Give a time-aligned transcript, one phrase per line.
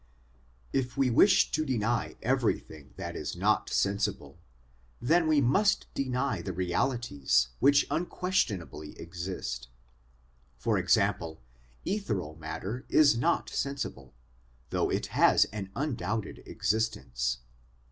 [0.73, 4.39] If we wish to deny everything that is not sensible,
[4.99, 9.67] then we must deny the realities which unquestionably exist.
[10.57, 11.39] For example,
[11.85, 14.15] ethereal matter is not sensible,
[14.71, 17.37] though it has an undoubted existence.